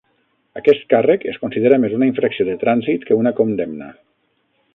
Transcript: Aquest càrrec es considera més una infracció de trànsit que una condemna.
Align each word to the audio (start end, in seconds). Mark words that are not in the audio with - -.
Aquest 0.61 0.79
càrrec 0.93 1.27
es 1.33 1.37
considera 1.43 1.79
més 1.83 1.93
una 1.99 2.09
infracció 2.13 2.47
de 2.49 2.57
trànsit 2.65 3.07
que 3.11 3.19
una 3.21 3.35
condemna. 3.43 3.93